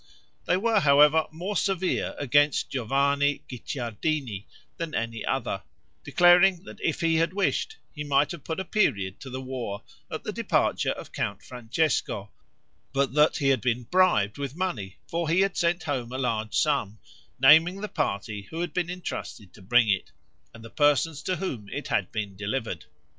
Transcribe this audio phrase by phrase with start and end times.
[0.45, 5.61] They were, however, more severe against Giovanni Guicciardini than any other,
[6.03, 9.83] declaring that if he had wished, he might have put a period to the war
[10.09, 12.31] at the departure of Count Francesco,
[12.93, 16.55] but that he had been bribed with money, for he had sent home a large
[16.55, 16.97] sum,
[17.39, 20.11] naming the party who had been intrusted to bring it,
[20.51, 22.85] and the persons to whom it had been delivered.